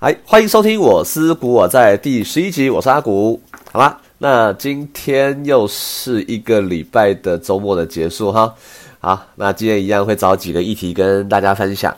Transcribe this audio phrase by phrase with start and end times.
[0.00, 4.00] 嗨，欢迎收听我思古我在第十一集，我是阿古，好啦？
[4.18, 8.54] 那今天又是一个礼拜的周末的结束哈。
[9.00, 11.92] 好，那今天一样会找几个议题跟大家分享。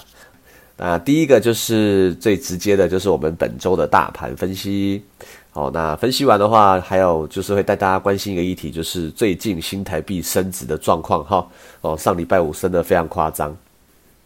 [0.78, 5.04] 那第一个就是最直接的，就是我们本周的大盘分析。
[5.50, 11.46] 好，那分析完的话，还有就是会带大家关心一个议题，就是最近新台币升值的状况哈。
[11.82, 13.54] 哦，上礼拜五升的非常夸张。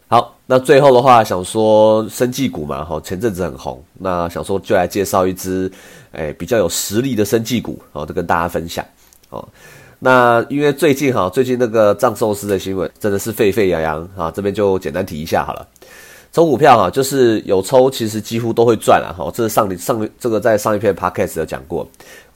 [0.07, 5.69] 好，那最后的话，想说生技股嘛，哈，前阵子很红，那想说就来介绍一支，
[6.11, 8.85] 哎，比较有实力的生技股，哦，就跟大家分享，
[9.31, 9.43] 哦，
[9.97, 15.67] 那因为最近哈，最近那个藏寿司的新闻真的是沸沸扬扬啊，这边就简单提一下好了。
[16.31, 21.87] 抽股票哈，就是有抽，其实几乎都会赚了哈，这是上上这个在上一篇 podcast 有讲过，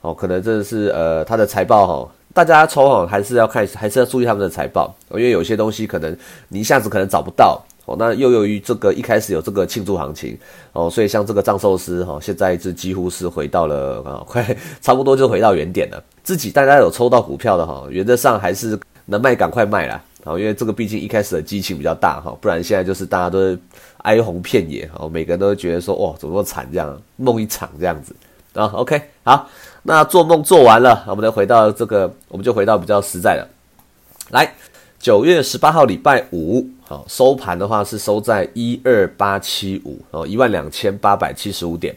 [0.02, 2.12] 哦，可能真的是呃，它的财报哈。
[2.34, 6.16] 大家抽哦，还是要看，还是要注意他们的财报，因为有些东西可能
[6.48, 7.96] 你一下子可能找不到哦。
[7.98, 10.38] 那又由于这个一开始有这个庆祝行情
[10.74, 16.02] 哦，所以像这个藏寿司哈，现在是几乎是回到了啊， 快差不多就回到原点了。
[16.24, 20.02] 自己大家有抽到股票的哈，原则上还是能卖赶快卖啦。
[20.26, 23.58] 哦，因为这个毕竟一开始的激情比较大哈，不然现在就是大家都是
[24.00, 28.14] 哀鸿遍野哦，每个人都觉得说哇，怎么那么惨这样，梦一场这样子
[28.54, 28.66] 啊。
[28.74, 29.50] OK，好。
[29.84, 33.48] 那做梦做完了，我们再回到这个，我们就回到比较实在的。
[34.32, 34.54] 来，
[35.00, 41.96] 九月十八号礼拜五，好收盘的话是收在一二八七五哦，一万两千八百七十五点。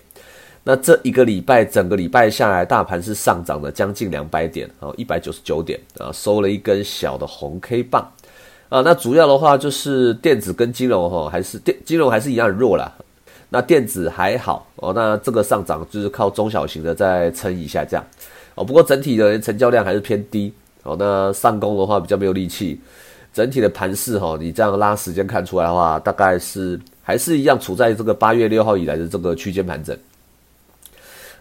[0.63, 8.09] 那这一个礼拜，整个礼拜下来，大盘是上涨了将近两百点哦，一百九十九点啊，收了一根小的红 K 棒
[8.69, 8.81] 啊。
[8.81, 12.91] 那主要的话就是电子跟金融哈，还是电金融还是一样弱啦。
[13.55, 18.03] 那电子还好哦，那这个上涨就是靠中小型的再撑一下这样
[18.55, 18.65] 哦。
[18.65, 20.51] 不过整体的成交量还是偏低
[20.85, 20.97] 哦。
[20.99, 22.81] 那上攻的话比较没有力气，
[23.31, 29.95] 整体的盘势哈，你这样拉时间看出来的话，大概是还是一样处在这个八月六号以来的这个区间盘整。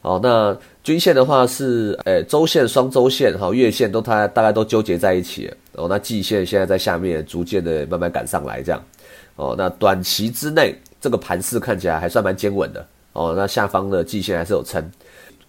[0.01, 5.87] 哦，那均线的话是诶周线、双周线哈、月线都它大概都纠结在一起哦。
[5.87, 8.83] 那季线现在在下面逐渐的慢慢赶上来这样
[9.37, 9.55] 哦。
[9.57, 10.75] 那短期之内。
[11.01, 12.85] 这个盘势看起来还算蛮坚稳的。
[13.13, 14.81] 哦，那下方的季线还是有撑，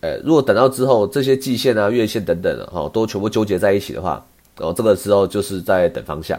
[0.01, 4.27] 呃，如果等到之后这些季线啊、月线等等的哈，都全部纠结在一起的话，
[4.57, 6.37] 哦，这个时候就是在等方向，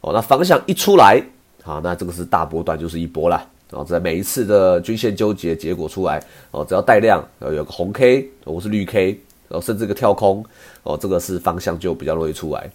[0.00, 1.22] 哦，那方向一出来，
[1.62, 6.18] 好，那这个是大波段就是一波啦，哦，在每一次的均线纠结结果出来，
[6.50, 10.42] 哦，只要带量，呃，有个红 K 或是绿 K，哦，甚至个跳空，
[10.82, 12.70] 哦，这个是方向就比较容易出来，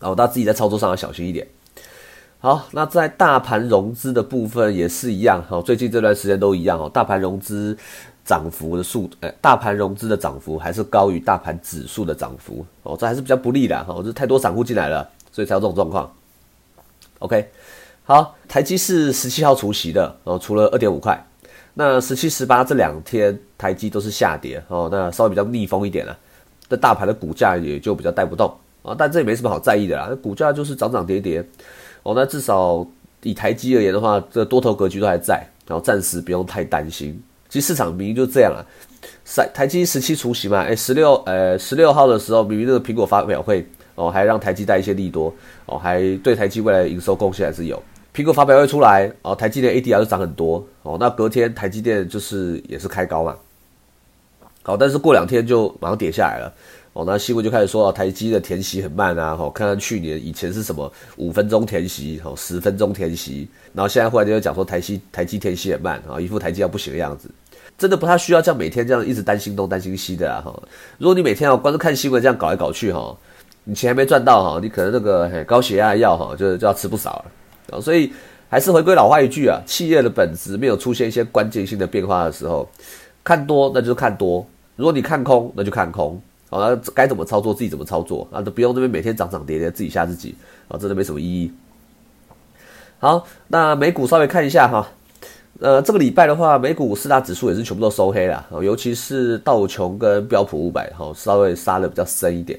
[0.00, 1.46] 然后大家自己在操作上要小心一点。
[2.40, 6.88] 好，那在大盘融资的部分也是一样哈，最近这段时间都一样哦。
[6.88, 7.76] 大盘融资
[8.24, 14.00] 涨幅的数，呃，大盘融资的涨幅还是高于大盘指数的涨幅哦，这还是比较不利的哈。
[14.04, 16.08] 这太多散户进来了，所以才有这种状况。
[17.18, 17.50] OK，
[18.04, 21.20] 好，台积是十七号除息的哦，除了二点五块。
[21.74, 26.16] 那十七、十八这两天台积都是下跌哦，那稍微比较逆风一点了，
[26.68, 28.48] 这大盘的股价也就比较带不动
[28.84, 28.94] 啊。
[28.96, 31.44] 但这也没什么好在意的啦，股价就是涨涨跌跌。
[32.08, 32.86] 哦，那至少
[33.22, 37.22] 以台积而言的话，这多头格局都还在，然后暂时不用太担心。
[37.50, 38.64] 其实市场明明就这样啊，
[39.26, 45.30] 台台积十七除夕嘛，哎，十六呃十六号的时候，明明那个苹果发表会哦，还让台积带一些利多
[45.66, 47.82] 哦，还对台积未来营收贡献还是有。
[48.14, 53.36] 苹果发表会出来哦，台积电 ADR 就涨很多哦，那隔天台积电就是也是开高嘛，
[54.62, 56.50] 好，但是过两天就马上跌下来了。
[56.98, 67.30] 哦，那新闻就开始说啊，台积的填息很慢啊，哦，看看去年以前是什么五分钟填息，哦，十分钟填息，然后现在忽然就讲说台积台积填息很慢啊，一副台积要不行的样子，
[67.78, 70.62] 真的不太需要这样每天这样一直担心东担心西的啊，哈，
[70.98, 73.16] 如果你每天要光是看新闻这样搞来搞去哈，
[73.62, 77.24] 你钱还没赚到哈，你可能那个高血压药哈就就要吃不少
[77.70, 78.12] 了，啊，所以
[78.48, 82.68] 还是回归老话一句啊，企业的本质没有出现一些关键性的变化的时候，
[83.22, 84.44] 看多那就是看多，
[84.74, 86.20] 如果你看空那就看空。
[86.50, 90.34] 好，那该怎么操作自己怎么操作啊，都不用这边每天涨涨跌跌自己吓自己
[90.68, 91.52] 啊，真的没什么意义。
[92.98, 94.88] 好，那美股稍微看一下哈，
[95.60, 102.58] 呃，这个礼拜的话，美股四大指数也是全部都收黑了，尤其是道琼跟标普五百哈，稍微杀的比较深一点。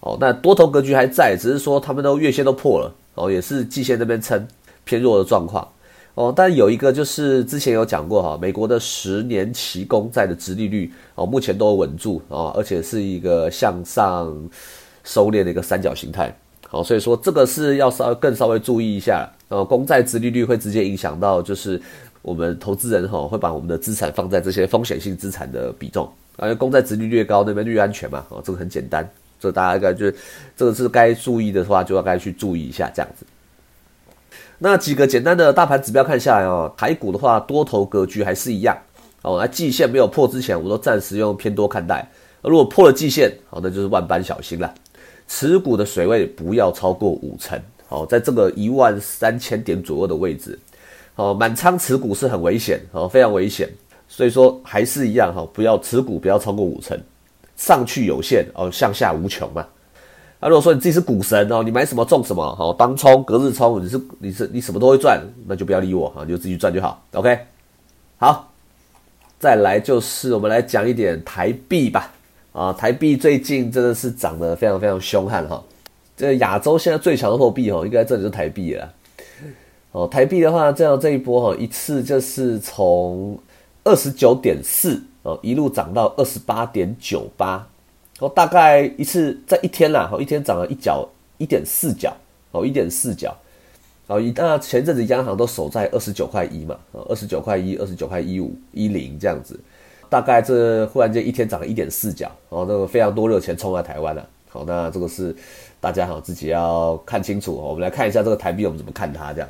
[0.00, 4.46] 哦，那多头格局还在，只是说他们都月线都破了，哦，也是季线那边撑
[4.84, 5.66] 偏弱的状况。
[6.18, 14.26] 哦，但有一个就是之前有讲过哈，美国的十年期公债的殖利率哦，目前都稳住啊，而且是一个向上
[15.04, 16.36] 收敛的一个三角形态。
[16.66, 19.30] 好，所以说这个是要稍更稍微注意一下。
[19.46, 21.80] 呃，公债殖利率会直接影响到就是
[22.20, 26.10] 我们投资人哈，会把我们的资产放在这些风险性资产的比重，
[26.42, 28.26] 因为公债殖利率越高，那边越安全嘛。
[28.30, 30.10] 哦，这个很简单，这大家应该就
[30.56, 33.24] 这个是该注意的话，就要该去注意一下这样子。
[34.58, 38.76] 那几个简单的大盘指标看下来哦，台股的话多头格局还是一样
[39.22, 42.08] 哦，那季线没有破之前，我都暂时用偏多看待。
[42.42, 44.72] 如果破了季线，好，那就是万般小心了。
[45.28, 50.58] 持股的水位不要超过五成，好，在这个一万三千点左右的位置，
[51.14, 53.68] 好，满仓持股是很危险，哦，非常危险。
[54.08, 56.98] 所以说还是一样哈，不要持股不要超过五成，
[57.56, 59.66] 上去有限哦，向下无穷嘛。
[60.40, 67.02] 啊，如果说你自己是股神哦，你买什么中什么，好，当冲、隔日冲，你是你是你什么都会赚，那就不要理我哈，就自己赚就好。
[67.12, 67.36] OK，
[68.18, 68.52] 好，
[69.40, 72.12] 再来就是我们来讲一点台币吧。
[72.52, 75.62] 啊，台币最近真的是涨得非常非常凶悍哈。
[76.16, 78.92] 这亚洲现在最强的货币哈，应该这里是台币了。
[79.90, 83.36] 哦，台币的话，这样这一波哈，一次就是从
[83.82, 87.66] 二十九点四哦，一路涨到二十八点九八。
[88.20, 92.12] 哦，大概一次在一天啦，哦，一天涨了一角一点四角，
[92.50, 93.36] 哦，一点四角。
[94.08, 99.60] 哦，一那前阵子央行都守在二十九块一嘛，哦，二十九块一，二十九块一五一零这样子。
[100.08, 104.26] 大概这忽然间一天涨了一点四角，哦，那个非常多热钱冲来台湾了。
[104.48, 105.36] 好，那这个是
[105.78, 107.52] 大家好自己要看清楚。
[107.52, 109.30] 我们来看一下这个台币，我们怎么看它？
[109.34, 109.48] 这样，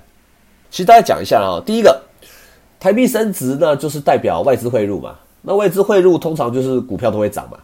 [0.73, 1.63] 其实大家讲一下啊。
[1.65, 2.03] 第一个，
[2.81, 5.15] 台币升值呢，就是代表外资汇入嘛。
[5.43, 7.57] 那外资汇入通常就是股票都会涨嘛。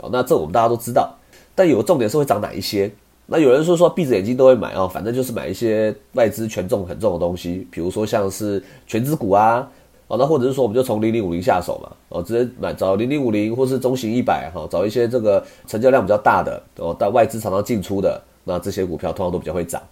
[0.00, 1.14] 好，那这我们大家都知道。
[1.54, 2.90] 但有个重点是会涨哪一些？
[3.26, 9.68] 那有人说说闭着眼睛都会买哦，反正就是买一些外资权重很重的东西，比如说像是全资股啊。
[10.08, 19.82] 哦，那或者是说，我们就从零零五零下手嘛，哦，直接买找零零五零，或是中型一百，哈，找一些这个成交量比较大的，哦，但外资常常进出的，那这些股票通常都比较会涨，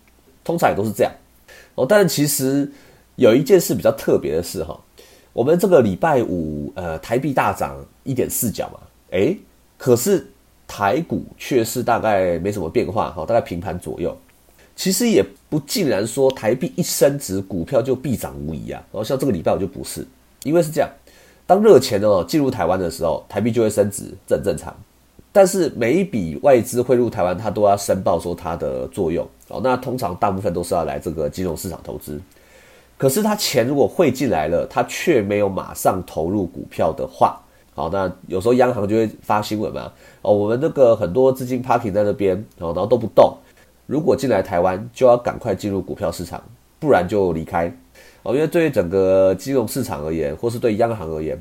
[0.45, 1.13] 通常也都是这样，
[1.75, 2.71] 哦，但其实
[3.17, 4.79] 有一件事比较特别的是，哈，
[5.33, 8.79] 我们这个礼拜五，呃，台币大涨一点四角嘛，
[9.11, 9.37] 诶，
[9.85, 10.27] 可是
[10.67, 14.17] 台股却是大概没什么变化，哈，大概平盘左右。
[14.75, 18.83] 其实也不尽然说台币一升值，股票就必涨无疑啊。
[18.91, 20.03] 然后像这个礼拜我就不是，
[20.43, 20.89] 因为是这样，
[21.47, 24.75] 当热钱哦进入台湾的时候，台币就会升值，这很正常。
[25.31, 29.61] 但是每一笔外资汇入台湾，它都要申报说它的作用哦。
[29.63, 32.19] 那通常大部分都是要来这个金融市场投资。
[32.97, 37.39] 可是它钱如果汇进来了，它却没有马上投入股票的话，
[37.75, 39.93] 好，那有时候央行就会发新闻嘛，
[40.23, 43.37] 哦，我们那个很多资金 parking 在那边，哦，然后都不动。
[43.87, 46.43] 如果进来台湾，就要赶快进入股票市场，
[46.79, 47.67] 不然就离开
[48.23, 48.33] 哦。
[48.35, 51.37] 因为对于整个金融市场而言，或是对央行而言，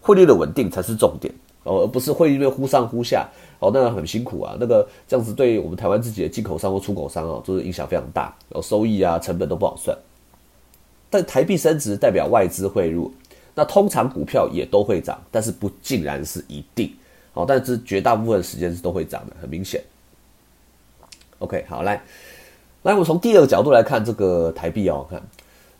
[0.00, 1.32] 汇率的稳定才是重点
[1.62, 4.56] 哦，而不是汇率忽上忽下哦，那很辛苦啊。
[4.58, 9.96] 那个这样子对我们台湾自己的进口商或出口商哦，都是影响非常大，哦，收益啊、成本都不好算。
[11.08, 13.12] 但台币升值代表外资汇入，
[13.58, 16.92] 那通常股票也都会涨，但是不尽然是一定
[17.32, 19.82] 哦，但是绝大部分时间是都会涨的，很明显。
[21.38, 21.94] OK，好，来，
[22.82, 25.22] 来，我们从第二个角度来看这个台币哦，看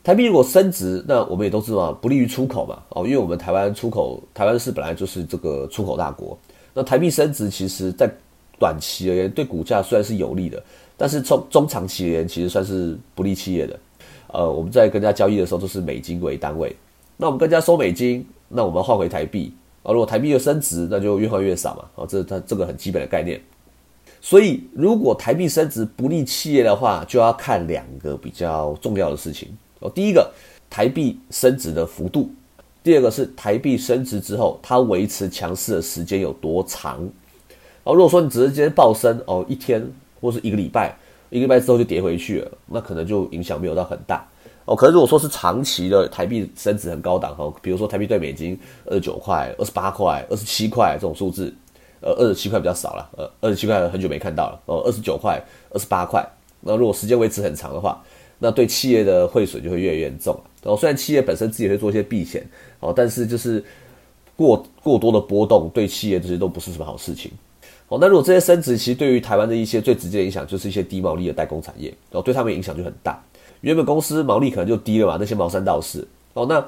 [0.02, 6.38] 台币如果升值，那我们也都知道不利于出口嘛，哦，因为我们台湾出口，台湾市本来就是这个出口大国，
[6.72, 8.10] 那台币升值，其实在
[8.58, 10.62] 短期而言对股价虽然是有利的，
[10.96, 13.78] 但是从中长期而言其实算是不利企业的。
[14.28, 16.74] 呃，我们在跟人家交易的时候都是美金为单位，
[17.16, 19.52] 那我们更加收美金，那我们换回台币，
[19.82, 23.40] 啊，如果台币又升值，那就越换越少嘛，啊，这是它这个很基本的概念。
[24.20, 29.48] 所以，如果台币升值不利企业的话，就要看两个比较重要的事情
[29.80, 29.88] 哦。
[29.88, 30.30] 第一个，
[30.68, 32.28] 台币升值的幅度；
[32.82, 37.08] 第二个是台币升值之后，它维持强势的时间有多长。
[37.84, 39.86] 哦，如果说你只是今天暴升哦，一天
[40.20, 40.96] 或是一个礼拜，
[41.30, 44.26] 一个礼拜之后就跌回去了，那可能就影响没有到很大
[44.66, 44.76] 哦。
[44.76, 51.54] 可是如果说是长期的台币升值很高档哈，比如说台币对美金二十九块、二十八块、二十七块这种数字。
[52.02, 56.24] 呃，二十七块比较少了，呃，二十七块很久没看到了，哦，二十九块、二十八块，
[56.60, 58.04] 那如果时间维持很长的话，
[58.38, 62.46] 那对企业的汇损就会越来越严重哦，虽然企业本身自己会做一些避险，
[62.80, 63.64] 哦，但是就是
[64.36, 67.32] 过过多的波动对企业这些都不是什么好事情。
[67.88, 73.20] 哦，那如果这些升值，其实对于台湾的一些最直接的影响，就是一些低毛利的代工产业，哦，对他们影响就很大。
[73.60, 76.64] 原本公司毛利可能就低了嘛，那些毛三到四，哦，那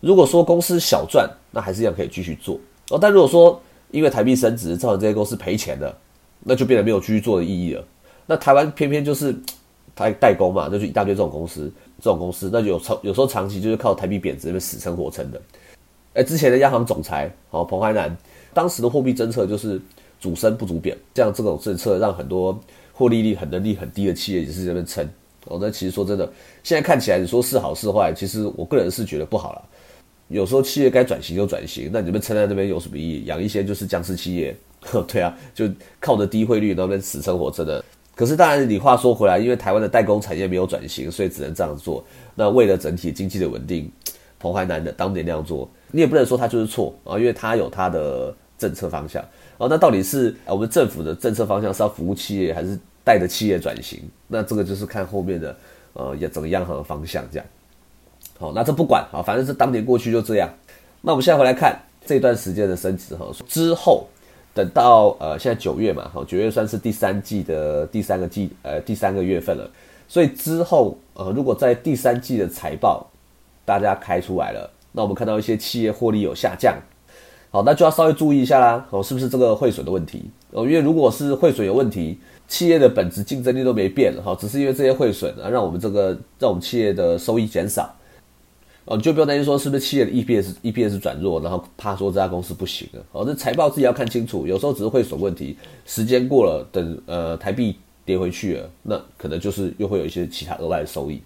[0.00, 2.58] 如果说公司小赚，那还是一样可以继续做，
[2.90, 5.94] 哦，但如果说因为台币升值造成这些公司赔钱的，
[6.44, 7.84] 那就变得没有继续做的意义了。
[8.26, 9.34] 那台湾偏偏就是
[9.96, 15.40] 台代工嘛，那就一大堆这种公司，这种公司那就有长有时候长期就是靠台币贬值那边死撑活撑的。
[16.14, 18.16] 哎，之前的央行总裁哦彭淮南，
[18.52, 19.80] 当时的货币政策就是
[20.20, 22.58] 主升不主贬，这样这种政策让很多
[22.92, 25.08] 获利率很能力很低的企业也是这边撑。
[25.48, 26.30] 哦，那其实说真的，
[26.62, 29.62] 现在看起来你说是好是坏，其实我个人是觉得不好了。
[30.28, 33.24] 有时候企业该转型就转型，那你们撑在那边有什么意义？
[33.24, 34.54] 养一些就是僵尸企业，
[35.08, 35.66] 对啊，就
[35.98, 37.82] 靠着低汇率那边死撑活真的，
[38.14, 42.04] 可是当然，你话说回来，因为台湾的代工产业没有转型，所以只能这样做。
[42.34, 43.90] 那为了整体经济的稳定，
[44.38, 49.22] 彭淮南的当年那样做，你也不能说他就是错啊，因为他有他的政策方向
[49.56, 49.66] 啊。
[49.70, 52.78] 那到底是我们政府的政策方向是要服务企业，还是
[53.08, 53.98] 带着企业转型？
[54.26, 55.56] 那这个就是看后面的
[55.94, 57.46] 呃整个央行的方向这样。
[58.38, 60.50] 好，那这不管啊，反正是当年过去就这样。
[61.00, 64.06] 那我们现在回来看这段时间的升值哈，之后。
[64.54, 69.70] 等到呃，现在九月嘛，哈，九月算是第三季的第三个季，呃，第三个月份了。
[70.08, 73.06] 所以之后，呃，如果在第三季的财报
[73.64, 76.74] 大家开出来了，那我们看到一些企业获利有下降，
[77.52, 80.28] 好，那就要稍微注意一下啦，哦，是不是这个汇损的问题？
[80.50, 87.94] 哦，因为如果是汇损有问题，企业的本质竞争力都没变，哈，只是因为这些汇损啊，让我们这个让我们企业的收益减少。
[88.86, 93.04] 哦，你就不用担心说是不是企业的 EPS EPS 转弱，然后怕说这家公司不行了。
[93.12, 97.76] 哦，这财报自己要看清楚，有时候只是汇损问题，时间过了，等呃台币
[98.06, 101.20] 跌回去了，那可能就是又会有一些其他额外的收益。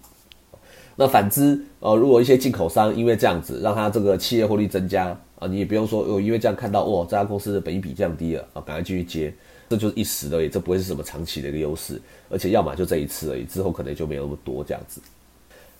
[0.97, 9.33] 那反之，呃，如果一些进口商因为这样子让他这个企业获利增加啊，你也不用说哦，因为这样看到哇，这家公司的本益比降低了啊，赶快继续接，
[9.73, 11.99] 这就是一时而已，这不会是什么长期的一个优势，
[12.29, 15.01] 而且要么就这一次而已，之后可能就没有那么多这样子。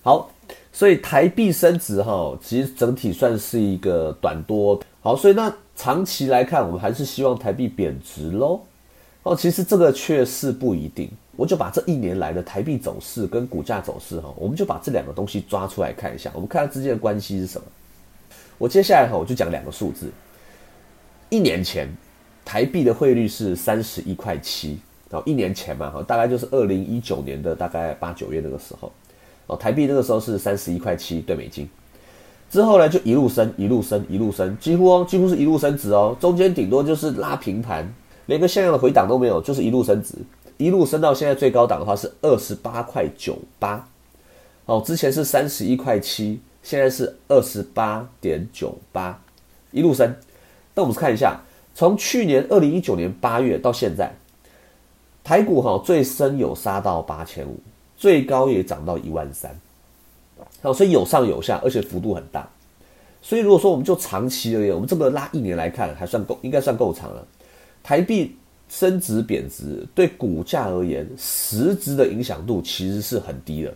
[0.01, 0.31] 好，
[0.71, 4.81] 所以台币升值哈，其实整体算是一个短多。
[5.00, 8.62] 好，所以那长期来看，我们还是希望台币贬值喽。
[9.21, 11.07] 哦，其实这个却是不一定。
[11.35, 17.67] 我就把这一年来的台币走势跟股价走势哈，我们就把这两个东西抓出来看一下，我们看它之间的关系是什么。
[18.57, 20.12] 我接下来哈，我就讲两个数字。
[21.29, 21.88] 一年前
[22.45, 24.79] 台币的汇率是三十一块七，
[25.12, 28.91] 哦，一年前嘛哈，大概就是二零一九年的大概八九月那个时候。
[29.45, 31.67] 哦，台币那个时候是三十一块七对美金，
[32.50, 37.93] 之后呢就一路升，一路升，一路升，几乎哦，几乎是一路升值哦，中间顶多就是拉平盘，
[38.27, 40.15] 连个像样的回档都没有，就是一路升值，
[40.55, 43.85] 一路升到现在最高档的话是二十八块九八，
[44.65, 49.21] 哦，之前是三十一块七，现在是二十八点九八，
[49.71, 50.15] 一路升。
[50.73, 51.41] 那我们看一下，
[51.74, 54.12] 从去年二零一九年八月到现在，
[55.24, 57.60] 台股哈最深有杀到八千五。
[57.96, 59.50] 最高也涨到一万三，
[60.62, 62.46] 好，所以有上有下，而且幅度很大。
[63.22, 67.25] 所以如果说我们就长期而言，我们这么拉一年来看还算够，应该算够长了。
[67.82, 68.36] 台币
[68.68, 73.74] 升值贬值对股价而言，实质的影响度其实是很低的，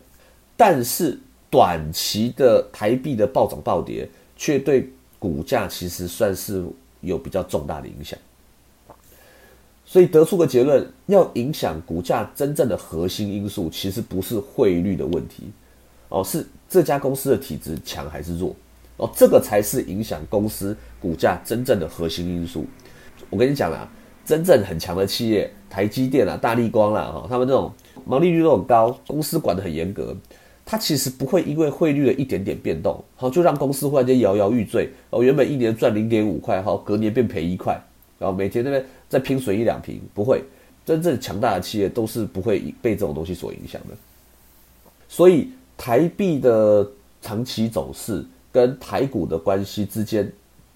[0.58, 1.18] 但是
[1.50, 4.89] 短期的台币的暴涨暴跌，却对
[5.20, 6.66] 股价其实算是
[7.01, 8.18] 有比较重大的影响。
[9.86, 15.44] 所以得出个结论，要影响股价真正的核心因素，其实不是汇率的问题，
[16.10, 18.54] 哦，是这家公司的体质强还是弱，
[18.98, 22.66] 哦，这个才是影响公司股价真正的核心因素。
[23.30, 23.89] 我跟你讲啦，
[24.25, 27.72] 真正很强的企业，台积电啊、大力光啦，哈，他们这种
[28.06, 30.13] 毛利率都很高，公司管得很严格，
[30.69, 37.81] 它其实不会因为汇率的一点点变动，好，就让公司忽然间摇摇欲坠，哦，原本一年赚零点五块，好，隔年变赔一块。
[38.19, 40.43] 然后每天那边再拼水一两瓶，不会
[40.86, 43.95] 真正强大的企业都是不会被这种东西所影响的。
[45.07, 46.86] 所以台币的
[47.21, 50.29] 长期走势跟台股的关系之间，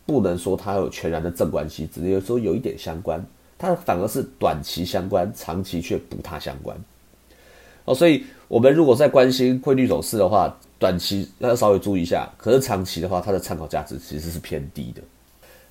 [0.05, 3.21] 不能说它有全然的正关系，只能说有一点相关。
[3.57, 6.77] 它反而是短期相关，长期却不太相关。
[7.93, 12.29] 所以我们如果在关心汇率走势的话，短期要稍微注意一下。
[12.37, 15.01] 可是长期的话，它的参考价值其实是偏低的。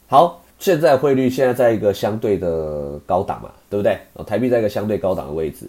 [0.07, 0.43] 好。
[0.61, 3.99] 现在汇率现在在一个相对的高档嘛，对不对？
[4.13, 5.67] 哦，台币在一个相对高档的位置。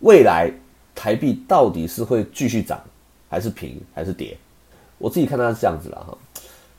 [0.00, 0.52] 未来
[0.94, 2.78] 台币到底是会继续涨，
[3.26, 4.36] 还是平，还是跌？
[4.98, 6.18] 我自己看它是这样子了哈，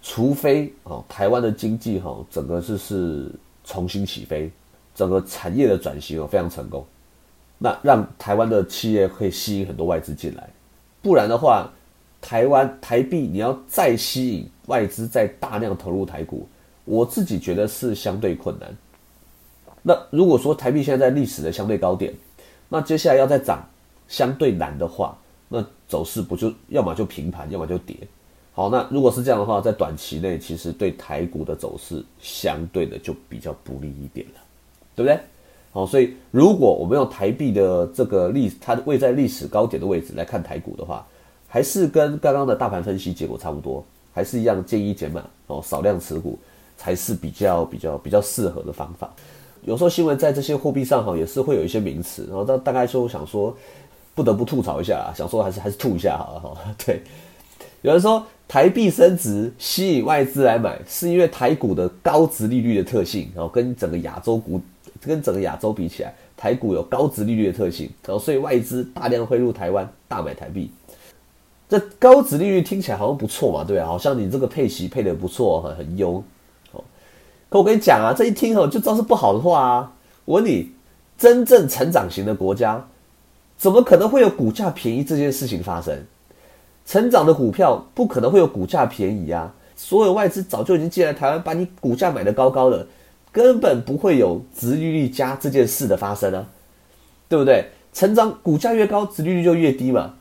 [0.04, 3.32] 除非哦，台湾的经济哈整个是是
[3.64, 4.48] 重新起飞，
[4.94, 6.86] 整个产业的转型哦非常成功，
[7.58, 10.50] 那让台湾的企业可以吸引很多外资进来，
[11.02, 11.70] 不然的话，
[12.22, 16.48] 台湾台币你要再吸引外资再大量投入台股。
[16.84, 18.76] 我自己觉得是相对困难。
[19.82, 22.14] 那如果说台币现在在历史的相对高点，
[22.70, 23.64] 那接下来要再涨
[24.08, 27.96] 相对难的话，那走势不就要么就平盘，要么就跌。
[28.54, 34.34] 好，那如果是这样的话，在短期内其实对台股的走势相对的就比较不利一点了，
[34.96, 35.20] 对不对？
[35.76, 41.06] 好，所以如果我们用台币的这个历它位在历史高点的位置来看台股的话，
[41.48, 46.40] 还是跟刚刚的大盘分析结果差不多，还是一样建议减码哦，少量持股。
[46.78, 49.10] 才是比较比较比较适合的方法。
[49.64, 53.56] 有时候新闻在这些货币上哈也是会有一些名词，然后大大概说想说
[54.14, 56.58] 不得不吐槽一下啊，想说还是还是吐一下好了哈。
[56.86, 57.02] 对，
[57.82, 64.60] 有人说台币升值吸引外资来买，是因为台股的高值利率的特性，然后跟整个亚洲股
[65.02, 70.72] 跟整个亚洲比起来，台股有高值利率的特性，然后所以外资大量汇入台湾，大买台币。
[71.68, 76.24] 这高值利率听起来好像不错嘛，对啊，好像你这个配息配的不错，很很优。
[76.72, 76.84] 哦，
[77.50, 79.92] 可我跟你讲啊，这一听哦就知道是不好的话啊。
[80.26, 80.72] 我问你，
[81.18, 82.88] 真正成长型的国家，
[83.58, 85.98] 怎么可能会有股价便宜这件事情发生？
[86.86, 89.52] 成长的股票不可能会有股价便宜啊！
[89.76, 92.86] 所有外资早就已经进来台湾，把你股价买的高高的，
[93.36, 96.48] 根本不会有殖利率加这件事的发生啊，
[97.28, 97.66] 对不对？
[97.92, 100.14] 成长股价越高，殖利率就越低嘛。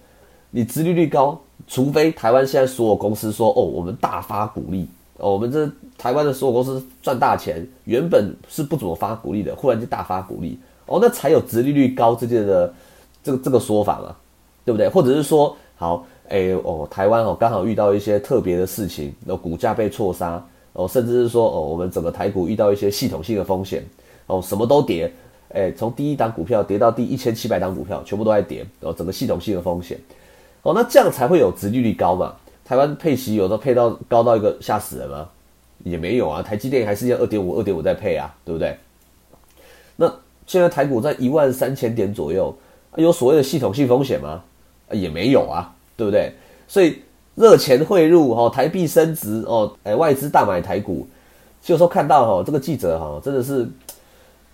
[0.50, 12.74] 你殖利率高，除非台湾现在所有公司说哦，我们大发股利哦，我们这台湾的所有公司赚大钱，原本是不怎么发股利的，忽然就大发股利哦，那才有殖利率高这件的
[13.22, 14.16] 这个这个说法嘛，
[14.64, 14.88] 对不对？
[14.88, 16.04] 或者是说好。
[16.30, 20.42] 哎哦，台湾哦，刚好遇到一些特别的事情，那股价被错杀
[20.74, 23.82] 哦，甚至是说哦，我们整个台股遇到一些系统性的风险
[24.26, 25.10] 哦，什么都跌，
[25.48, 29.98] 哎，从第一档股票跌到第一千七百档股票，全部都在跌哦，整个系统性的风险
[30.62, 32.36] 哦，那这样才会有殖利率高嘛？
[32.64, 35.28] 台湾配息有的配到高到一个吓死人吗？
[35.84, 38.76] 也没有啊，台积电还是要二点五二点五在配啊，对不对？
[39.96, 40.12] 那
[40.46, 42.54] 现在台股在一万三千点左右，
[42.96, 44.42] 有所谓的系统性风险吗？
[44.90, 45.70] 也没有啊。
[45.96, 46.32] 对不对？
[46.66, 47.03] 所以
[47.34, 51.06] 热钱汇入哈，台币升值哦，哎，外资大买台股，
[51.62, 53.68] 就说看到哈，这个记者哈，真的是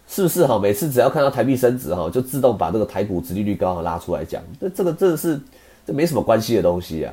[0.09, 0.59] 是不是哈？
[0.59, 5.41] 每次只要看到台币升值哈，就自动把这个台股殖利率高拉出来讲，这这个真的是
[5.87, 7.13] 这没什么关系的东西啊。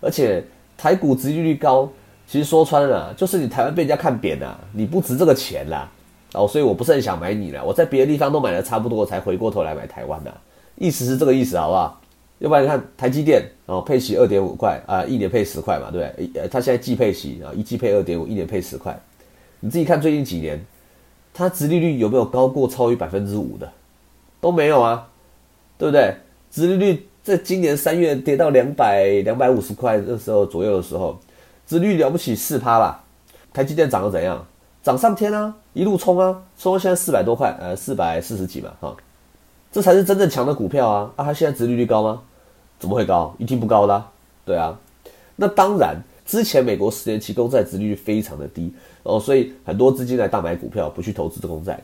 [0.00, 0.44] 而且
[0.76, 1.88] 台股殖利率高，
[2.26, 5.88] 其实说穿了，就是你台湾被人家看扁了，你不值这个钱啦。
[6.34, 10.34] 哦，所以我不是很想买你了，我在别的地方都买的差不多，才回过头来买台湾的，
[10.76, 12.00] 意思是这个意思，好不好？
[12.42, 16.42] 要不然你看台积电哦，配息二点五块啊，一年配十块嘛，对不对？
[16.42, 18.98] 呃，它现在季配息啊，一季配二点五，一年配十块。
[19.60, 20.60] 你自己看最近几年，
[21.32, 23.70] 它殖利率有没有高过超于百分之五的？
[24.40, 25.06] 都没有啊，
[25.78, 26.12] 对不对？
[26.50, 31.16] 殖利率在今年三月跌到两百两百五十块那时候左右的时候，
[31.64, 33.04] 殖率了不起四趴吧？
[33.52, 34.44] 台积电涨得怎样？
[34.82, 38.96] 涨上天啊，一路冲啊，冲到现在四百多块，呃，四百四十几嘛，哈，
[39.70, 41.12] 这才是真正强的股票啊！
[41.14, 42.20] 啊，它现在殖利率高吗？
[42.82, 43.32] 怎么会高？
[43.38, 44.10] 一定不高啦。
[44.44, 44.76] 对啊，
[45.36, 48.72] 那当然，之前美国十年期公债殖利率非常的低
[49.04, 51.80] 哦，所以很多资金来大买股票，不去投资这公债。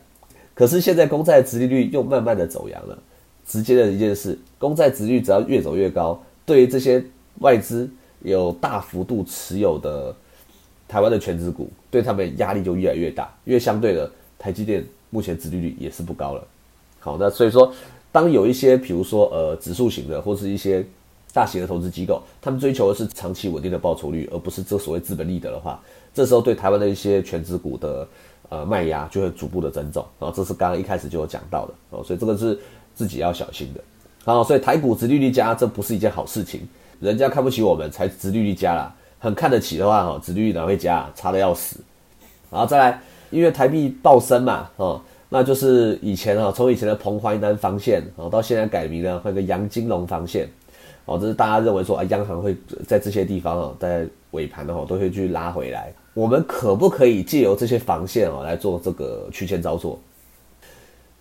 [0.55, 2.99] 可是现在公债殖利率又慢慢的走阳了，
[3.47, 7.01] 直接的一件事，公债殖率只要越走越高，对于这些
[7.39, 7.89] 外资
[8.23, 10.13] 有大幅度持有的
[10.89, 16.45] 台湾的全职股，对他们压力就越来越大，因为相对的台积电目前殖利率也是不高了。
[16.99, 17.73] 好，那所以说。
[18.11, 20.85] 当有一些，比如说呃指数型的，或是一些
[21.33, 25.81] 大型的投资机构，他们追求的是长期稳定的报酬率，而不是这所谓资本利得的话，
[26.14, 28.09] 这时候对台湾的一些全资股的
[28.49, 32.59] 呃卖压就会逐步的增重啊，这是刚刚一开始就有讲到的哦，所以这个是
[32.94, 33.81] 自己要小心的。
[34.25, 36.66] 好，所以台股殖利率加，这不是一件好事情，
[37.01, 41.09] 人家看不起我们才殖利率加啦，很看得起的话哈，殖利率哪会加？
[41.14, 41.79] 差的要死。
[42.51, 45.01] 然后再来，因为台币暴升嘛，哦。
[45.29, 50.49] 那就是以前啊，从以前的彭淮南防线啊，到现在改名了，换个杨金龙防线，
[51.05, 55.93] 哦，这是大家认为说啊，央行会在这些地方哦，在尾盘的话都会去拉回来。
[56.14, 59.99] 我们可不可以借由这些防线哦来做这个区间操作？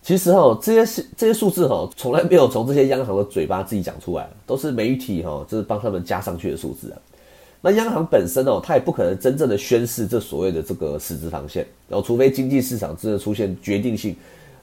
[0.00, 6.96] 其实哈，这些这些数字哈，从来没有从这些央行的嘴巴自己讲出来，都是媒体哈，就是帮他们加上去的数字啊。
[7.60, 14.14] 那央行本身哦，它也不可能真正的宣示这所谓的这个实质防线，然后除非经济市场真的出现决定性、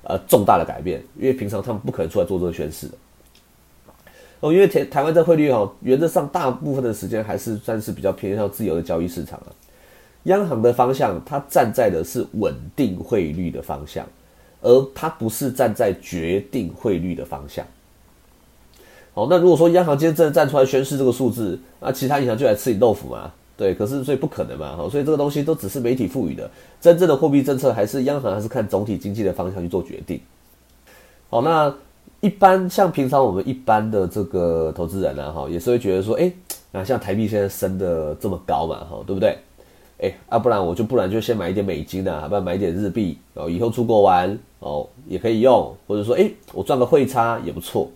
[0.04, 2.94] 呃重大的改变，因为平常他们不可能出来做这个宣示的。
[4.40, 9.48] 哦，因为台台湾这汇率哈，原则上大部分的时间还是算是比较偏向自由的交易市场啊。
[10.24, 14.08] 央行的方向，它站在的是稳定汇率的方向，
[14.62, 17.66] 而它不是站在决定汇率的方向。
[19.16, 23.32] 好，那如果说央行今天真的站出来宣示这个数字，那其他银行就来吃你豆腐嘛？
[23.56, 24.76] 对，可是所以不可能嘛？
[24.76, 26.52] 哈，所以这个东西都只是媒体赋予的，
[26.82, 30.20] 真正的货币政策还是央行还是看总体经济的方向去做决定。
[31.30, 31.74] 好，那
[32.20, 36.30] 一般像平常我们一般的这个投资人呢，哈，也是会觉得说，哎，
[36.74, 39.38] 那像台币现在升的这么高嘛，哈，对不对？
[40.02, 47.90] 哎，啊，不然我就不然就先买一点美金呢，不然买一点日币，哦，以后出国玩哦也可以用，或者说，哎，我赚个汇差也不错。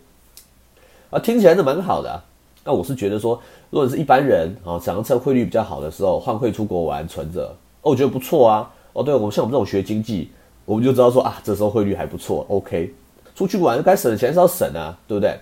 [1.10, 2.24] 啊，听起来是蛮好的。
[2.64, 8.72] 那我是觉得说，如果是一般人啊，想要趁汇率比较好的时候换汇出国玩存着，哦，我觉得不错啊。
[8.94, 10.30] 哦，对，我们像我们这种学经济，
[10.66, 12.94] 我们就知道说啊，这时候汇率还不错，OK。
[13.34, 15.40] 出去玩该省的钱是要省啊，对不对？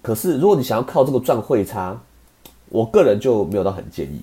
[0.00, 2.00] 可是如果你想要靠这个赚汇差，
[2.68, 4.22] 我个人就没有到很建议。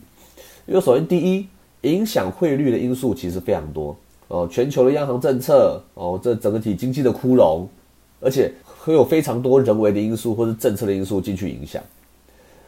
[0.65, 1.47] 因为首先第一，
[1.81, 3.95] 影响汇率的因素其实非常多
[4.27, 7.65] 哦，全球的央行政策哦，这整个体经济的窟窿。
[8.21, 8.51] 而且
[8.89, 11.79] 会有非常多人为的因素或是政策的因素进去影响。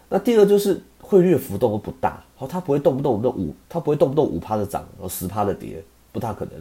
[0.07, 6.53] 那第二就是汇率浮动都不大，好，它不会动不动那五，它不会动不动五趴的涨，然后十趴的跌，不大可能。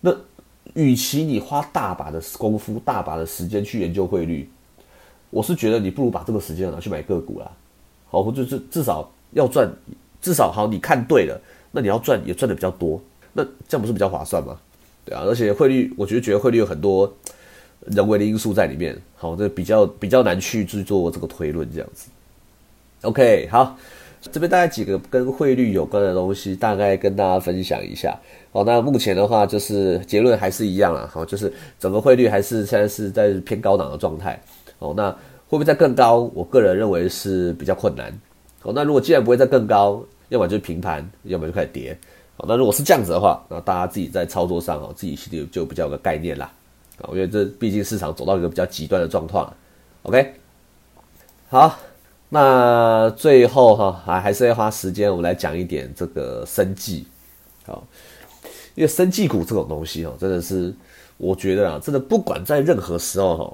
[0.00, 0.14] 那
[0.74, 4.48] 与其你花大把的功夫、大把的时间去研究汇率，
[5.30, 7.50] 我是觉得你不如把这个时间拿去买个股啦，
[8.08, 9.68] 好，或者至至少要赚，
[10.20, 11.40] 至少好，你看对了，
[11.72, 13.00] 那你要赚也赚的比较多，
[13.32, 14.56] 那这样不是比较划算吗？
[15.04, 17.12] 对啊，而且汇率，我觉得觉得汇率有很多
[17.86, 22.10] 人为的因素在里面，好，这比较比较难去去做这个推论这样子。
[23.02, 23.76] OK，好，
[24.30, 28.14] 这边大概几个跟汇率有关的东西，大概跟大家分享一下。
[28.52, 34.38] 好，那目前的话就是结论还是一样啦，好，就是整个汇率还是现在是在偏高档的状态。
[34.78, 36.30] 哦，那会不会再更高？
[36.34, 38.12] 我个人认为是比较困难。
[38.60, 41.96] 好，那如果既然不会再更高，要么就是平盘，要么就开始跌。
[42.36, 46.52] 好，那如果是这样子的话，那大家自己在操作上哦，自己心里就比较有个概念啦。
[47.02, 49.52] 啊，因为这毕竟市场走到一个比较极端的状况。
[50.02, 50.34] OK，
[51.48, 51.78] 好，
[52.28, 57.06] 那最后哈还还是要花时间，我们来讲一点这个生计。
[57.66, 57.86] 好，
[58.74, 60.74] 因为生计股这种东西哦，真的是
[61.18, 63.52] 我觉得啊，真的不管在任何时候哈，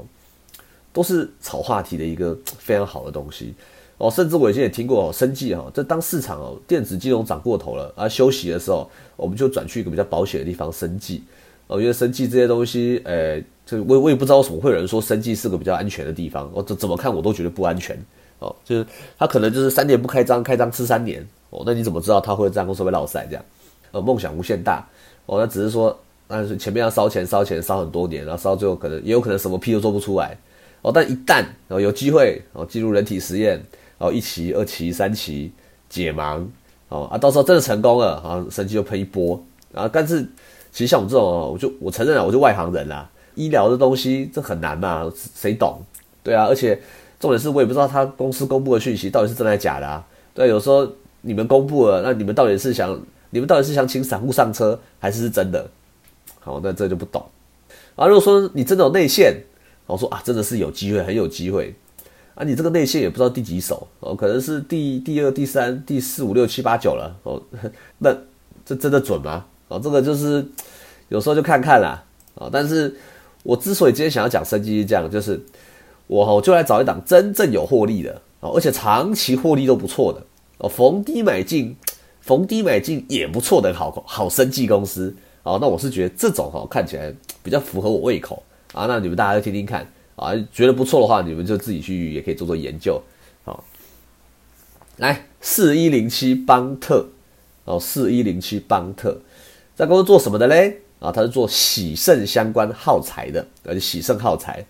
[0.93, 3.55] 都是炒话题的一个非常好的东西。
[3.99, 11.25] 哦，甚至我以前也听过哦，生计哈，这当市场哦电子金融涨过头了啊，休息的时候，我们就转去一个比较保险的地方生计。
[11.66, 16.50] 哦，因为生计这些东西，诶，这我我也不知道为什么会有人说生计是个比较安全的地方。
[16.55, 17.96] 我怎怎么看我都觉得不安全。
[18.38, 18.87] 哦，就是
[19.18, 21.26] 他可能就是三年不开张，开张吃三年。
[21.50, 23.44] 哦，那你怎么知道他会这样公司会落赛这样？
[23.92, 24.87] 呃，梦想无限大。
[25.26, 25.98] 哦，那只是说，
[26.29, 30.37] 但是前面要烧钱烧钱烧很多年，然后烧到最后可能也有可能什么屁都做不出来。
[30.83, 33.64] 哦，但一旦哦有机会哦进入人体实验。
[33.98, 35.50] 哦，一期、二期、三期
[35.88, 36.44] 解盲，
[36.90, 39.88] 哦啊，到时候真的成功了，啊，神奇就喷一波啊！
[39.90, 40.29] 但是
[40.77, 45.81] 其实像我们这种，我就我承认啊，我就外行人啦，医疗的东西这很难嘛，谁懂？
[46.23, 46.79] 对啊，而且
[47.19, 50.07] 重点是我也不知道他公司公布的讯息到底是真的假的啊。
[50.35, 50.87] 对，有时候
[51.23, 55.67] 你们公布了，那你们到底是想，你们到底是想请散户上车，还是是真的？
[56.41, 57.25] 好，那这就不懂
[57.95, 58.07] 啊。
[58.07, 59.35] 如果说你真的有内线，
[59.87, 61.75] 我说啊，真的是有机会，很有机会。
[62.35, 67.41] 啊，你这个内线也不知道第几手哦，可能是第第二、第三、第四、五、六、七、八、九了哦。
[67.97, 68.15] 那
[68.62, 69.47] 这真的准吗？
[69.68, 70.46] 哦，这个就是
[71.09, 72.02] 有时候就看看啦
[72.35, 72.48] 啊。
[72.52, 72.94] 但是
[73.42, 75.40] 我之所以今天想要讲升级这样，就是
[76.07, 80.22] 我我就来找一档真正有获利的哦，而且长期获利都不错的
[80.59, 81.76] 哦，逢低买进，
[82.20, 85.59] 逢低买进也不错的好好生计公司哦。
[85.61, 88.87] 那我是觉得这种哈看起来比较符合我胃口啊。
[88.87, 89.87] 那你们大家就听听看。
[90.16, 92.98] 啊，觉得不错的话，你们就自己去也可以做做研究。
[93.44, 93.62] 好，
[94.96, 97.07] 来四一零七邦特，
[97.66, 99.20] 哦，四一零七邦特，
[99.77, 100.79] 在公司做什么的嘞？
[100.99, 104.65] 啊，他是做喜盛相关耗材的，而且喜盛耗材，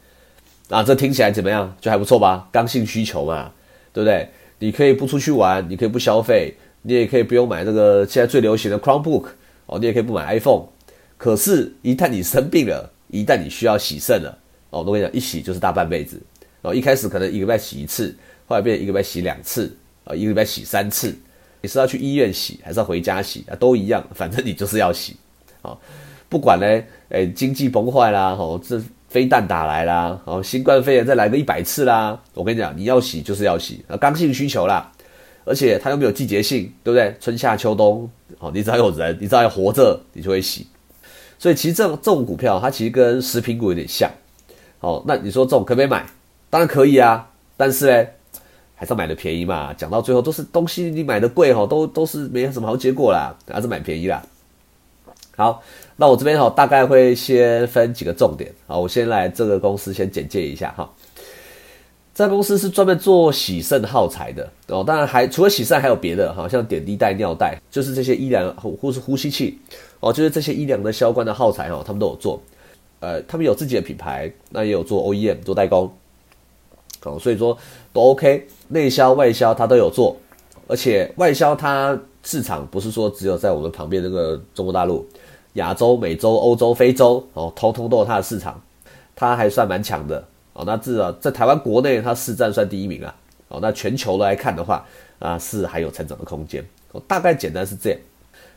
[0.68, 1.72] 啊，这听起来怎么样？
[1.80, 2.48] 就还不错吧？
[2.50, 3.52] 刚性需求嘛，
[3.92, 4.28] 对不对？
[4.58, 9.26] 你可以不出去玩，你可以不消费，你也可以不用买这个现在最流行的 Chromebook，
[9.66, 10.64] 哦，你也可以不买 iPhone。
[11.16, 14.36] 可是，一旦你生病了，一旦你需要洗肾了。
[14.70, 16.20] 哦，我跟你讲，一洗就是大半辈子。
[16.62, 18.12] 哦，一开始可能一个礼拜洗一次，
[18.48, 21.16] 后来变一个礼拜洗两次，啊，一个礼拜洗三次。
[21.60, 23.56] 你是要去医院洗，还是要回家洗啊？
[23.56, 25.16] 都一样， 反正你就是要洗。
[25.62, 25.76] 哦，
[26.28, 26.66] 不管呢，
[27.08, 34.92] 诶，经济崩坏啦，哦，这飞弹打来啦，哦，新冠肺炎再来个一百次啦，我跟你讲，你要洗就是要洗，啊，刚性需求啦。
[35.48, 37.16] 而且它又没有季节性，对不对？
[37.20, 40.66] 春夏秋冬，哦，你只要有人，你只要活着，你就会洗。
[41.38, 44.10] 所以其实这这种股票，它其实跟食品股有点像。
[44.80, 46.04] 哦，那你说这种可不可以买？
[46.50, 48.08] 当然可以啊，但是呢，
[48.76, 49.74] 还是买的便宜嘛。
[49.74, 54.22] 讲到最后都是东西，你买的贵哈，都都是没什么好结果啦，还是买便宜啦。
[55.36, 55.60] 好，
[55.96, 60.88] 那我这边哈大概会先分几个重点啊，我先来这个公司先简介一下哈。
[62.14, 69.58] 这公司是专门做洗肾耗材的哦，当然还除了洗肾还有别的哈，像点滴袋、尿袋，就是这些医疗或是呼吸器
[70.00, 72.42] 哦，就是这些医疗的相关的耗材哈，他们都有做。
[73.00, 75.92] 呃，他们有自己的品牌，那也有做 OEM 做代工，
[77.02, 77.56] 哦，所以说
[77.92, 80.16] 都 OK，内销外销它都有做，
[80.66, 85.06] 而且外销它市场不是说只有在我们旁边那个中国大陆、
[85.54, 88.60] 亚洲、美洲、欧洲、非洲哦，通通都有它的市场，
[89.14, 90.64] 它还算蛮强的哦。
[90.66, 93.14] 那至少在台湾国内它市占算第一名啊，
[93.48, 94.84] 哦，那全球来看的话
[95.18, 96.64] 啊，是还有成长的空间。
[96.92, 97.98] 哦，大概简单是这样，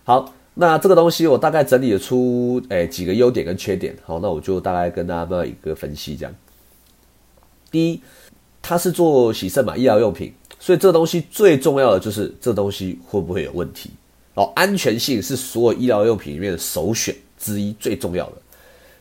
[0.03, 0.33] 好。
[0.55, 6.35] 那这个东西我大概整理了出，诶几个优点跟缺点，好，那我就大概跟大家做一个分析，这样。
[7.71, 8.01] 第一，
[8.61, 13.89] 它是做洗肾嘛，医疗用品，所以这东西最重要的就是这东西会不会有问题，
[14.35, 18.33] 哦，安全性是所有医疗用品里面的首选之一，最重要的。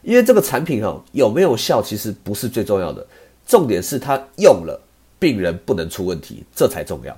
[0.03, 3.05] 因为这个产品哈有没有效其实不是最重要的，
[3.47, 4.81] 重点是它用了
[5.18, 7.14] 病人不能出问题，这才重要。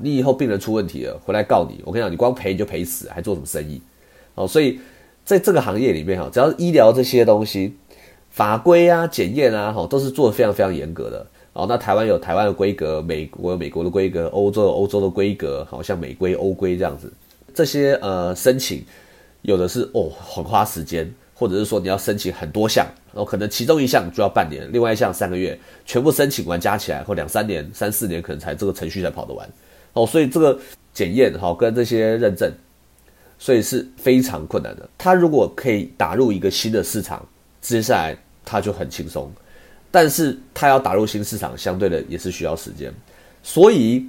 [0.00, 3.80] 你以后病人出问题了，回来告你，我跟你讲，你光赔你就赔死，还做什么生意？
[4.36, 4.78] 哦，所以
[5.24, 7.74] 在这个行业里面哈，只要医疗这些东西，
[8.30, 11.26] 法规啊、检验啊，哈，都是做的非常非常严格的。
[11.54, 17.10] 哦，那台湾有台湾的规格，美国有美国的规格，欧洲有欧洲的规格，好像美规、欧规这样子。
[17.54, 18.84] 这些呃申请，
[19.42, 29.48] 有的是哦很花时间，或者是说你要申请很多项，然后可能其中一项就要半年，另外一项三个月，全部申请完加起来或两三年、三四年可能才这个程序才跑得完。
[29.92, 30.58] 哦，所以这个
[30.92, 32.52] 检验好跟这些认证，
[33.38, 34.88] 所以是非常困难的。
[34.98, 37.24] 他如果可以打入一个新的市场，
[37.60, 39.30] 接下来他就很轻松。
[39.94, 42.92] 但是他要打入新市场，相对的也是需要时间。
[43.44, 44.04] 所以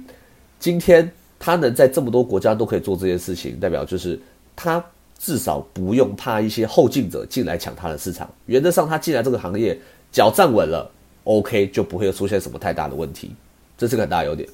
[0.58, 4.18] 今天他能在这么多国家都可以做这件事情，代表就是
[4.56, 4.84] 他
[5.16, 8.28] 至少不用怕一些后进者进来抢他的市场。
[8.46, 9.78] 原则上，他进来这个行业
[10.10, 10.90] 脚站稳了
[11.22, 13.30] ，OK 就不会出现什么太大的问题，
[13.78, 14.48] 这是个很大优点。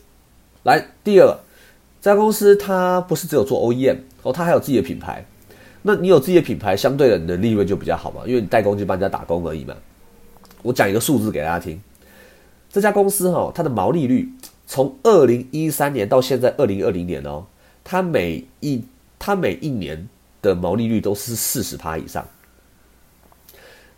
[0.64, 1.35] 来，第二，
[2.03, 5.25] 这家公司它不是只有做 OEM 哦，它还有自己的品牌。
[5.81, 9.75] 那你有自己的品牌，相对的你的利润就比较好嘛，因为你代工就帮人家打工而已嘛。
[10.62, 11.81] 我讲一个数字给大家听，
[12.70, 14.33] 这家公司哈，它的毛利率
[14.66, 17.44] 从二零一三年到现在二零二零年哦，
[17.85, 18.85] 它每一
[19.18, 20.09] 它每一年
[20.40, 22.27] 的毛利率都是四十趴以上。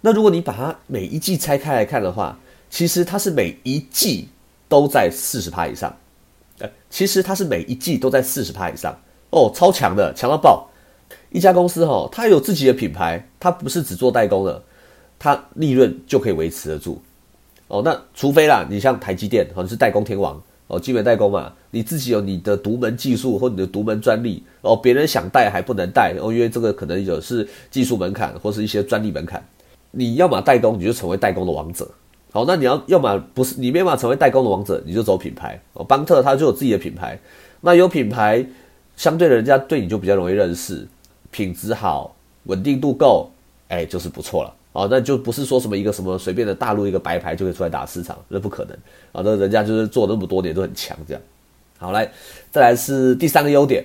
[0.01, 4.29] 那如果你把它每一季拆开来看的话，其实它是每一季
[4.69, 5.95] 都在四十趴以上。
[6.59, 8.99] 呃，其实它是每一季都在四十趴以上
[9.31, 10.69] 哦，超强的，强到爆！
[11.31, 14.63] 一家公司哈，它有自己的品牌，它不是只做代工的。
[15.19, 17.01] 它利润就可以维持得住，
[17.69, 29.43] 哦，那除非啦，你像台积电，哦，你是代工天王，哦，基本代工嘛，你自己有你的独门技术或你的独门专利，哦，别人想带还不能带，哦，因为这个可能有是技术门槛或是一些专利门槛，
[29.91, 31.89] 你要么代工，你就成为代工的王者，
[32.31, 37.19] 好，那你要要么不是，你没办法成为代工的王者，你就走品牌，哦，邦特它就有自己的品牌，
[37.63, 38.45] 那有品牌，
[38.97, 40.87] 相对的人家对你就比较容易认识，
[41.31, 43.31] 品质好，稳定度够，
[43.69, 44.55] 哎，就是不错了。
[44.75, 48.77] 哦，那就不是说什么一个什么随便的大陆一个白牌就可以出来打市场，那不可能
[49.13, 49.23] 啊！
[49.25, 51.23] 那人家就是做那么多年都很强，这样。
[51.79, 52.11] 好，来，
[52.51, 53.85] 再来是第三个优点。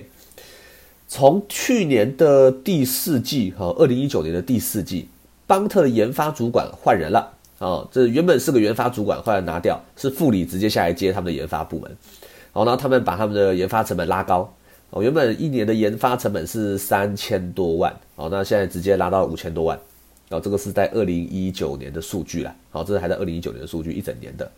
[1.06, 5.08] 从去年的第四季，和，二零一九年的第四季，
[5.46, 7.86] 邦特的研发主管换人了啊！
[7.92, 11.96] 这原本是个研发主管，后来拿掉，是副理直接下来接他们的研发部门。
[12.50, 14.52] 好，然后他们把他们的研发成本拉高。
[14.90, 19.78] 哦，原本一年的研发成本是三千多万，哦，那现在直接拉到五千多万。
[20.30, 24.48] 然后这个是在二零一九年的数据了，好，这是还在二零一九年的数据，一整年的。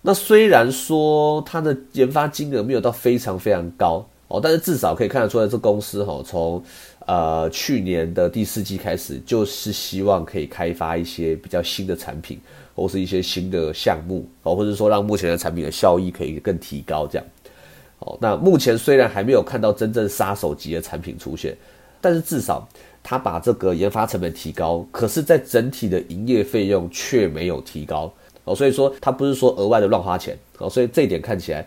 [0.00, 6.64] 那虽然说它的研发金额没有到非常非常高哦，但是至少可以看得出来，这公司哈从
[7.04, 12.40] 呃去年的第四季开始，就是希望可以开发一些比较新的产品，
[12.74, 17.26] 或是一些新的项目哦，或者说让目前的产品的效益可以更提高这样。
[17.98, 21.54] 哦，那目前虽然还没有看到真正杀手级的产品出现，
[22.00, 22.66] 但是至少。
[23.04, 28.10] 他把这个研发成本提高，可是，在整体的营业费用却没有提高
[28.44, 31.64] 哦，所以说他不是说额外的乱花钱哦，所以这一点看起来，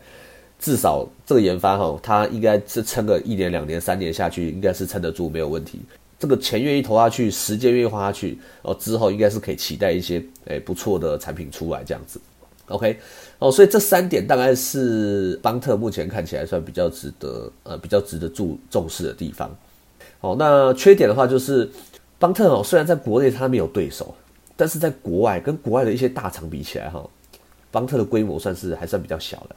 [0.60, 5.80] 至少这个研发哈，它应该是撑个一年、两年、三年下去，应该是撑得住，没有问题。
[6.18, 12.20] 这个钱愿意投下去，时间愿意花下去哦，之后应该是可以期待一些诶不错的产品出来这样子。
[12.70, 12.98] OK，
[13.38, 19.56] 哦，所以这三点大概是邦特目前看起来算比较值得呃比较值得注重视的地方。
[20.28, 21.70] 哦，那缺点的话就是，
[22.20, 24.14] 邦特哦，虽然在国内它没有对手，
[24.58, 27.02] 但是在国外跟国外的一些大厂比起来哈，
[27.72, 29.56] 邦特的规模算是还算比较小的。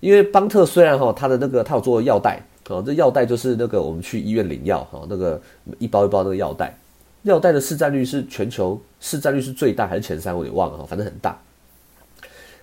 [0.00, 5.40] 因为邦特虽然哈，它的那个它有做药袋哦，这药袋就是那个我们去医院领药哈，那个
[5.78, 6.76] 一包一包那个药袋，
[7.22, 10.36] 药袋的市占率是全球市占率是最大还是前三？
[10.36, 11.40] 我也忘了哈，反正很大。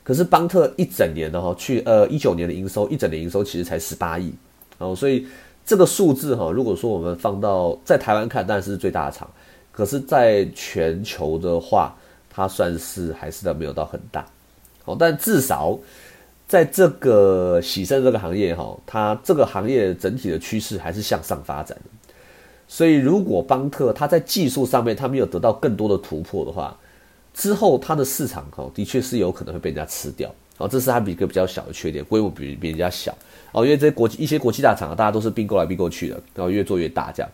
[0.03, 4.33] 可是邦特一整年的哈，去呃一九年的营收，一整年营收其实才十八亿
[4.79, 5.25] 哦，所以。
[5.65, 9.29] 这个数字哈，如果说我们放到在台湾看，当然是最大的厂，
[9.71, 11.95] 可是在全球的话，
[12.29, 14.25] 它算是还是没有到很大，
[14.85, 15.79] 哦，但至少
[16.47, 22.13] 在这个洗肾这个行业哈，它这个行业整体的趋势还是向上发展的。
[22.67, 26.77] 所以如果邦特它在技术上面它没有得到更多的突破的话，
[27.33, 30.29] 之后它的市场哈，的确是有可能会被人家吃掉。
[30.63, 33.13] 哦，这是它比一个比较小的缺点，规模比比人家小。
[33.51, 37.29] 哦，因为这些国际一些国际大厂啊，大家都是并购来并购去的，然后越做越大这样。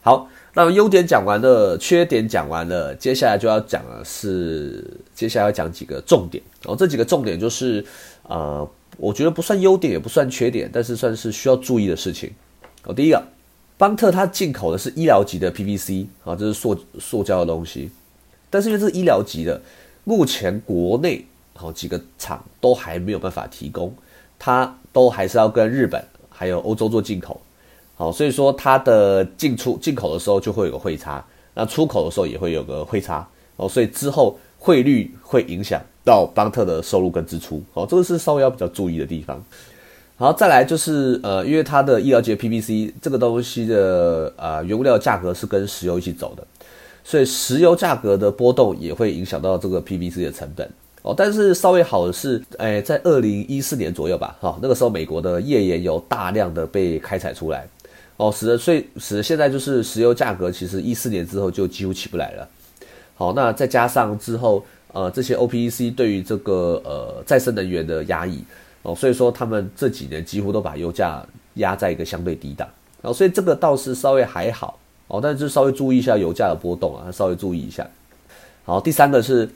[0.00, 4.82] 好，那么优点讲完了，缺点讲完了，接下来就要讲的是，
[5.14, 6.42] 接下来要讲几个重点。
[6.64, 7.84] 哦，这几个重点就是，
[8.22, 12.30] 呃，我觉得不算优点，也不算缺点，但是算是需要注意的事情。
[12.84, 13.22] 哦，第一个，
[13.78, 17.90] 邦特它进口的是医疗级的 PVC 啊，这是塑塑胶的东西，
[18.50, 19.60] 但是因为这是医疗级的，
[20.04, 21.24] 目前国内
[21.54, 23.94] 好几个厂都还没有办法提供，
[24.38, 27.40] 它都还是要跟日本还有欧洲做进口，
[27.96, 39.42] 好，所以说它的进出进口的时候就会有个汇差，那出口的时候也会有个汇差，哦，所以之后汇率会影响到邦特的收入跟支出，哦，这个是稍微要比较注意的地方。
[40.16, 46.46] 好，再来就是呃，因为它的医疗级 PVC 这个东西的啊原物料价格是跟石油一起走的，
[47.02, 50.68] 所以石油价格的波动也会影响到这个 PVC 的成本。
[51.04, 51.14] 哦。
[51.16, 57.64] 但是稍微好的是，哎，在二零一四年左右吧，哈，那个时候美国的页岩油大量的被开采出来，
[58.16, 62.48] 哦，使得所以使得现在就是石油价格其实一四年之后就几乎起不来了。
[63.14, 68.42] 好，那再加上之后呃这些 OPEC 对于这个呃再生能源的压抑。
[68.86, 72.68] 哦，所以说他们这几年几乎都把油价压在一个相对低档，
[73.00, 77.88] 然哦，所以这个倒是稍微还好哦，但是就稍微注意一下油价的波动啊，稍微注意一下。
[78.66, 79.48] 好，第三个是，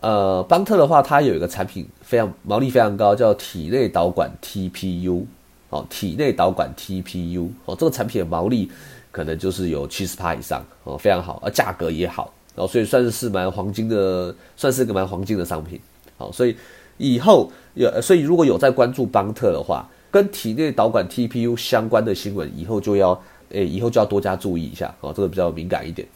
[0.00, 5.24] 呃，邦特的话，它有一个产品非常毛利非常高，叫体内导管 TPU，
[5.68, 8.70] 哦，体内导管 TPU，哦，这个产品的毛利
[9.12, 15.80] 可能就是有七十趴以上，哦，非常好，而价格也好，哦，所以算是蛮黄金的，算是个蛮黄金的商品，
[16.16, 16.56] 好，所以。
[17.02, 26.06] 以后有，所以如果有在关注邦特的话，跟体内导管 TPU 相关的新闻，以后就要，诶，以后就要多加注意一下哦，这个比较敏感一点。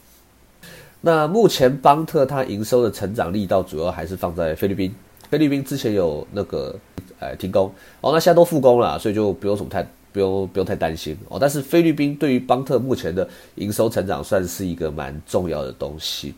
[1.05, 4.91] 那目前邦特它营收的成长力道主要还是放在菲律宾，
[5.29, 6.75] 菲律宾之前有那个，
[7.19, 11.37] 呃，停工哦，那现在都复工了，所以就不用什么太不用不用太担心哦。
[11.39, 16.33] 但是菲律宾对于邦特目前的营收成长算是一个蛮重要的东西。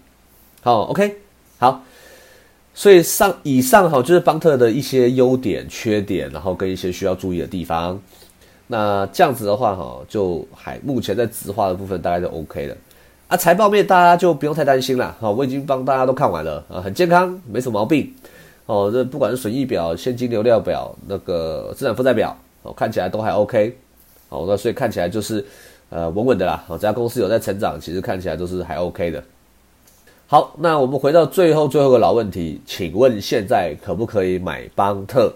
[0.62, 1.16] 好，OK，
[1.60, 1.82] 好。
[2.74, 7.98] 所以上以上哈就是邦特的一些优点、缺点，然后跟一些需要注意的地方。
[8.68, 12.76] 那这样子的话哈，就还目前在直化的部分大概就 OK 了。
[13.28, 18.14] 啊，财报面大家就不用太担心了哈，我已经帮大家都看完了啊，很健康，没什么毛病。
[18.66, 23.78] 哦，这不管是损益表、现金流量表、那个资产负债表，哦，看起来都还 OK。
[24.30, 25.46] 哦，那所以看起来就是
[25.90, 26.64] 呃稳稳的啦。
[26.68, 29.22] 哦，这家公司有在成长，其实看起来都是还 OK 的。
[30.28, 35.34] 好，那我们回到最后最后个老问题，请问现在可不可以买邦特？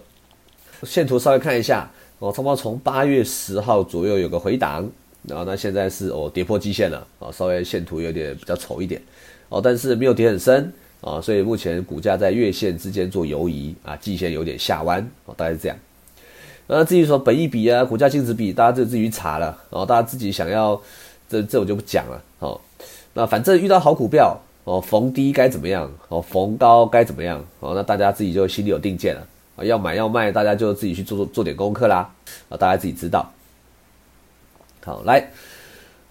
[0.83, 4.89] 线图稍微看一下，哦，差不多从八月十号左右有个回档，
[5.27, 9.01] 然后那现在是哦跌破基线了，啊，稍微线图有点比较丑一点，
[9.49, 15.77] 哦，但是没有跌很深，啊，所以目前股价在月线之间做游移，啊，季线有点下弯，哦，大概是这样。
[16.67, 20.81] 那至于说本益比啊，股价净值比，大家就自己查了，然后大家自己想要，
[21.29, 22.59] 这这我就不讲了，哦，
[23.13, 24.39] 那反正遇到好股票。
[24.63, 25.91] 哦，逢低该怎么样？
[26.07, 27.43] 哦，逢高该怎么样？
[27.61, 29.65] 哦，那大家自己就心里有定见了啊。
[29.65, 32.07] 要买要卖，大家就自己去做做做点功课啦
[32.47, 33.27] 啊，大家自己知道。
[34.83, 35.29] 好，来，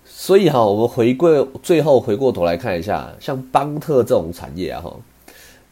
[0.05, 4.95] 所以哈，我们回归最后回过头来看一下，像邦特这种产业啊，哈，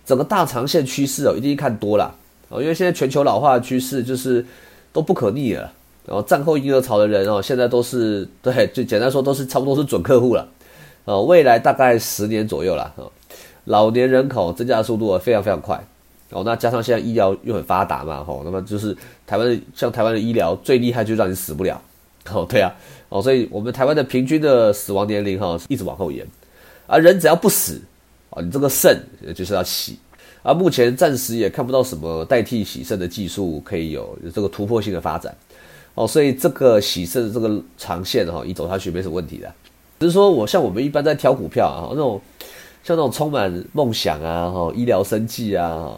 [0.05, 2.15] 整个大长线趋势哦，一定看多了
[2.49, 4.45] 哦，因为现在全球老化的趋势就是
[4.93, 5.73] 都不可逆了。
[6.07, 10.49] 然后战后婴儿潮的人哦，现在都是对，就简单说都是差不多是准客户了。
[11.05, 13.13] 呃，未来大概十年左右啦，哦，
[13.65, 15.79] 老年人口增加的速度非常非常快，
[16.31, 21.79] 哦，那加上现在医疗又很发达嘛，吼，那么就是台湾像台湾的医疗最厉害就让你死不了，
[22.33, 22.75] 哦，对啊，
[23.09, 26.27] 哦，所以我们台湾的平均的死亡年龄哈一直往后延，
[26.87, 27.81] 而人只要不死，
[28.31, 29.01] 啊，你这个肾
[29.35, 29.99] 就是要洗，
[30.43, 35.35] 而目前暂时也看不到什么代替洗肾的技术可以有这个突破性的发展，
[35.95, 39.53] 哦，所以这个洗肾这个长线哈，一走下去没什么问题的。
[40.01, 42.21] 只是说，我像我们一般在挑股票啊，那种
[42.85, 45.93] 像那种充满梦想啊、哈医疗生计啊，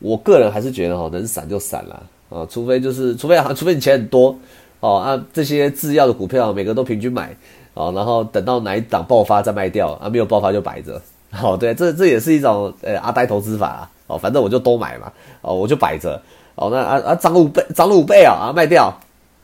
[0.00, 4.38] 我个人还是觉得哈，能散就散了啊，除非就是除非啊，除非你钱很多
[4.80, 7.36] 哦啊，这些制药的股票每个都平均买
[7.74, 11.00] 哦，然后等到哪一档爆发再卖掉啊，没有爆发就摆着
[11.42, 15.12] 哦，对，这这也是一种呃阿呆投资法啊哦，反正我就都买嘛
[15.42, 16.20] 哦，我就摆着
[16.54, 18.92] 哦，那啊啊涨五倍，涨了五倍啊啊卖掉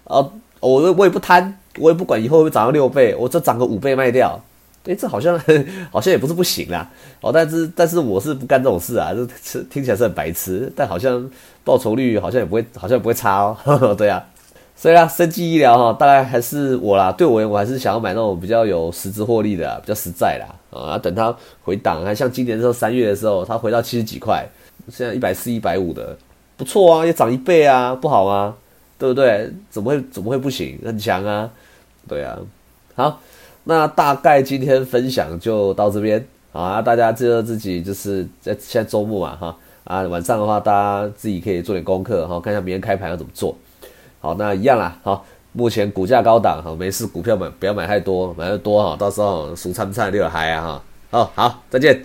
[0.04, 0.24] 啊，
[0.60, 1.58] 我我也不贪。
[1.78, 4.40] 我也不管以后会涨到六倍，我这涨个五倍卖掉，
[4.86, 5.38] 哎，这好像
[5.92, 6.90] 好像也不是不行啦。
[7.20, 9.12] 哦，但是但是我是不干这种事啊，
[9.44, 11.30] 这听起来是很白痴，但好像
[11.64, 13.54] 报酬率好像也不会，好像也不会差哦。
[13.62, 14.24] 呵 呵对啊，
[14.76, 20.54] 所以啊，生技医疗哈，大概还是我啦，对我我还是想要买那种比较有实质获利的，比较实在啦。
[20.78, 24.46] 啊，等它回档，还像今年的时候三月的时候，它回到七十几块，
[24.90, 26.14] 现在一百四、一百五的，
[26.58, 28.54] 不错啊，也涨一倍啊，不好吗？
[28.98, 29.50] 对不对？
[29.70, 30.78] 怎么会怎么会不行？
[30.84, 31.50] 很强啊！
[32.06, 32.38] 对啊，
[32.94, 33.20] 好，
[33.64, 36.22] 那大概今天分享就到这边
[36.52, 43.56] 啊，大家记得自己就是在现在周末嘛哈啊，晚上的话大家自己可以做点功课哈，看一下明天开盘要怎么做。
[44.20, 50.82] 好，那一样啦，好，目前股价高档哈，没事股票买不要买太多，买的多哈，到时候俗参菜就有嗨啊哈。
[51.18, 52.04] 哦，好，再见。